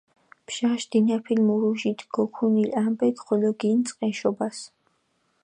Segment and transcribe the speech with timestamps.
[0.47, 4.57] ბჟაშ დინაფილ მურუჟით გოქუნილ ამბექ ხოლო გინწყჷ ეშობას.